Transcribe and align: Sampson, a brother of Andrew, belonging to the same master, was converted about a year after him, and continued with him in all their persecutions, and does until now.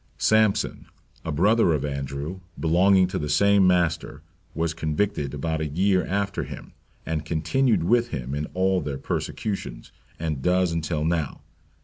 Sampson, 0.17 0.87
a 1.23 1.31
brother 1.31 1.73
of 1.73 1.85
Andrew, 1.85 2.39
belonging 2.59 3.05
to 3.09 3.19
the 3.19 3.29
same 3.29 3.67
master, 3.67 4.23
was 4.55 4.73
converted 4.73 5.31
about 5.35 5.61
a 5.61 5.67
year 5.67 6.03
after 6.07 6.43
him, 6.43 6.73
and 7.05 7.23
continued 7.23 7.83
with 7.83 8.07
him 8.07 8.33
in 8.33 8.47
all 8.55 8.81
their 8.81 8.97
persecutions, 8.97 9.91
and 10.17 10.41
does 10.41 10.71
until 10.71 11.05
now. 11.05 11.41